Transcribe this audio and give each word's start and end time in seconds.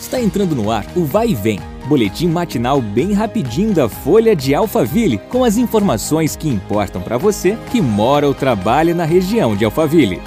Está 0.00 0.20
entrando 0.20 0.54
no 0.54 0.70
ar 0.70 0.86
o 0.96 1.04
Vai 1.04 1.30
e 1.30 1.34
Vem, 1.34 1.60
boletim 1.88 2.28
matinal 2.28 2.80
bem 2.80 3.12
rapidinho 3.12 3.74
da 3.74 3.88
Folha 3.88 4.34
de 4.34 4.54
Alphaville, 4.54 5.18
com 5.18 5.42
as 5.42 5.56
informações 5.56 6.36
que 6.36 6.48
importam 6.48 7.02
para 7.02 7.18
você 7.18 7.58
que 7.70 7.80
mora 7.80 8.26
ou 8.26 8.32
trabalha 8.32 8.94
na 8.94 9.04
região 9.04 9.56
de 9.56 9.64
Alphaville. 9.64 10.22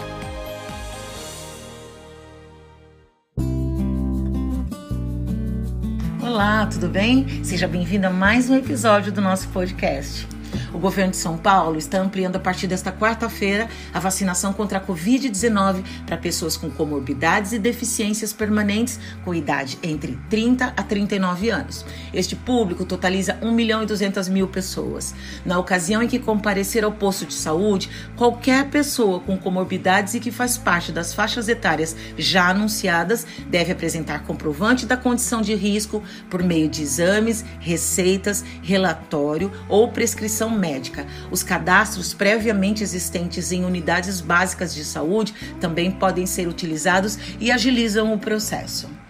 Olá, 6.22 6.66
tudo 6.66 6.90
bem? 6.90 7.44
Seja 7.44 7.68
bem-vindo 7.68 8.08
a 8.08 8.10
mais 8.10 8.50
um 8.50 8.56
episódio 8.56 9.12
do 9.12 9.22
nosso 9.22 9.48
podcast. 9.50 10.28
O 10.74 10.80
governo 10.80 11.12
de 11.12 11.18
São 11.18 11.38
Paulo 11.38 11.78
está 11.78 12.00
ampliando 12.00 12.38
a 12.38 12.40
partir 12.40 12.66
desta 12.66 12.94
quarta-feira 12.94 13.68
a 13.94 14.00
vacinação 14.00 14.54
contra 14.54 14.78
a 14.78 14.82
Covid-19 14.82 15.84
para 16.06 16.16
pessoas 16.16 16.56
com 16.56 16.70
comorbidades 16.70 17.52
e 17.52 17.60
deficiências 17.60 18.32
permanentes 18.32 18.98
com 19.26 19.36
idade 19.36 19.78
entre 19.84 20.18
30 20.30 20.74
a 20.78 20.84
39 20.84 21.50
anos. 21.50 21.86
Este 22.14 22.38
público 22.38 22.86
totaliza 22.86 23.38
1 23.42 23.52
milhão 23.52 23.84
e 23.84 23.86
200 23.86 24.30
mil 24.30 24.48
pessoas. 24.48 25.14
Na 25.46 25.60
ocasião 25.60 26.02
em 26.02 26.08
que 26.08 26.20
comparecer 26.20 26.86
ao 26.86 26.92
posto 26.92 27.26
de 27.26 27.34
saúde, 27.34 27.90
qualquer 28.16 28.70
pessoa 28.70 29.20
com 29.20 29.38
comorbidades 29.38 30.14
e 30.14 30.22
que 30.22 30.32
faz 30.32 30.58
parte 30.58 30.94
das 30.94 31.14
faixas 31.14 31.50
etárias 31.50 31.96
já 32.18 32.50
anunciadas 32.50 33.28
deve 33.48 33.74
apresentar 33.74 34.24
comprovante 34.24 34.86
da 34.86 34.96
condição 34.96 35.42
de 35.42 35.54
risco 35.54 36.02
por 36.30 36.42
meio 36.42 36.70
de 36.70 36.82
exames, 36.82 37.44
receitas, 37.60 38.46
relatório 38.64 39.52
ou 39.68 39.90
prescrição 39.90 40.61
médica. 40.62 41.08
Os 41.32 41.42
cadastros 41.42 42.14
previamente 42.14 42.84
existentes 42.84 43.52
em 43.52 43.66
unidades 43.66 44.22
básicas 44.22 44.74
de 44.74 44.86
saúde 44.86 45.34
também 45.60 45.92
podem 45.92 46.28
ser 46.28 46.48
utilizados 46.48 47.18
e 47.40 47.52
agilizam 47.52 48.14
o 48.14 48.20
processo. 48.20 49.01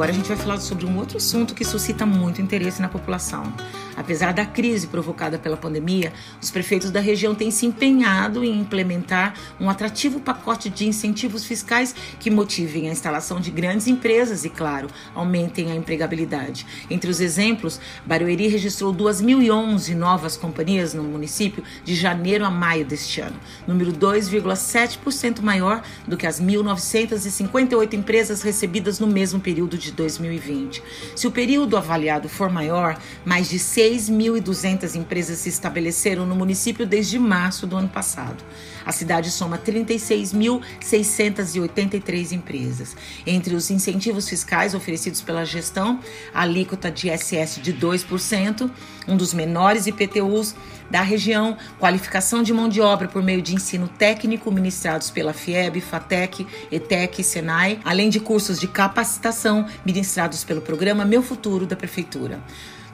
Agora 0.00 0.12
a 0.12 0.14
gente 0.14 0.28
vai 0.28 0.36
falar 0.38 0.58
sobre 0.60 0.86
um 0.86 0.96
outro 0.96 1.18
assunto 1.18 1.54
que 1.54 1.62
suscita 1.62 2.06
muito 2.06 2.40
interesse 2.40 2.80
na 2.80 2.88
população. 2.88 3.52
Apesar 3.94 4.32
da 4.32 4.46
crise 4.46 4.86
provocada 4.86 5.38
pela 5.38 5.58
pandemia, 5.58 6.10
os 6.40 6.50
prefeitos 6.50 6.90
da 6.90 7.00
região 7.00 7.34
têm 7.34 7.50
se 7.50 7.66
empenhado 7.66 8.42
em 8.42 8.58
implementar 8.58 9.34
um 9.60 9.68
atrativo 9.68 10.18
pacote 10.18 10.70
de 10.70 10.88
incentivos 10.88 11.44
fiscais 11.44 11.94
que 12.18 12.30
motivem 12.30 12.88
a 12.88 12.92
instalação 12.92 13.38
de 13.40 13.50
grandes 13.50 13.88
empresas 13.88 14.42
e, 14.46 14.48
claro, 14.48 14.88
aumentem 15.14 15.70
a 15.70 15.74
empregabilidade. 15.74 16.66
Entre 16.88 17.10
os 17.10 17.20
exemplos, 17.20 17.78
Barueri 18.06 18.48
registrou 18.48 18.94
2.011 18.94 19.94
novas 19.94 20.34
companhias 20.34 20.94
no 20.94 21.02
município 21.02 21.62
de 21.84 21.94
janeiro 21.94 22.46
a 22.46 22.50
maio 22.50 22.86
deste 22.86 23.20
ano, 23.20 23.38
número 23.66 23.92
2,7% 23.92 25.42
maior 25.42 25.82
do 26.08 26.16
que 26.16 26.26
as 26.26 26.40
1.958 26.40 27.92
empresas 27.92 28.40
recebidas 28.40 28.98
no 28.98 29.06
mesmo 29.06 29.38
período 29.38 29.76
de 29.76 29.89
2020. 29.92 30.82
Se 31.14 31.26
o 31.26 31.30
período 31.30 31.76
avaliado 31.76 32.28
for 32.28 32.50
maior, 32.50 32.98
mais 33.24 33.48
de 33.48 33.58
6 33.58 33.90
6.200 33.90 34.94
empresas 34.94 35.38
se 35.38 35.48
estabeleceram 35.48 36.24
no 36.26 36.36
município 36.36 36.86
desde 36.86 37.18
março 37.18 37.66
do 37.66 37.76
ano 37.76 37.88
passado. 37.88 38.44
A 38.84 38.92
cidade 38.92 39.30
soma 39.30 39.56
36.683 39.58 42.32
empresas. 42.32 42.96
Entre 43.26 43.54
os 43.54 43.70
incentivos 43.70 44.26
fiscais 44.28 44.74
oferecidos 44.74 45.20
pela 45.20 45.44
gestão, 45.44 46.00
a 46.32 46.40
alíquota 46.42 46.90
de 46.90 47.10
ISS 47.10 47.60
de 47.62 47.74
2%, 47.74 48.70
um 49.06 49.16
dos 49.16 49.32
menores 49.34 49.86
IPTUs 49.86 50.56
da 50.90 51.02
região, 51.02 51.56
qualificação 51.78 52.42
de 52.42 52.52
mão 52.52 52.68
de 52.68 52.80
obra 52.80 53.06
por 53.06 53.22
meio 53.22 53.40
de 53.40 53.54
ensino 53.54 53.86
técnico 53.86 54.50
ministrados 54.50 55.08
pela 55.08 55.32
FIEB, 55.32 55.80
FATEC, 55.80 56.44
ETEC 56.70 57.20
e 57.20 57.24
SENAI, 57.24 57.78
além 57.84 58.10
de 58.10 58.18
cursos 58.18 58.58
de 58.58 58.66
capacitação 58.66 59.66
ministrados 59.84 60.44
pelo 60.44 60.60
programa 60.60 61.04
Meu 61.04 61.22
Futuro 61.22 61.66
da 61.66 61.76
Prefeitura. 61.76 62.40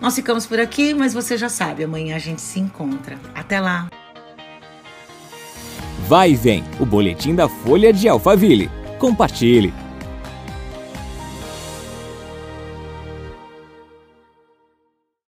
Nós 0.01 0.15
ficamos 0.15 0.47
por 0.47 0.61
aqui, 0.61 0.93
mas 0.93 1.15
você 1.15 1.37
já 1.37 1.49
sabe, 1.49 1.85
amanhã 1.85 2.17
a 2.17 2.19
gente 2.19 2.43
se 2.43 2.61
encontra. 2.61 3.19
Até 3.35 3.61
lá! 3.61 3.89
Vai 6.07 6.33
e 6.33 6.37
vem, 6.37 6.63
o 6.79 6.87
boletim 6.87 7.35
da 7.35 7.49
Folha 7.49 7.93
de 7.93 8.09
Alphaville. 8.09 8.71
Compartilhe! 8.99 9.86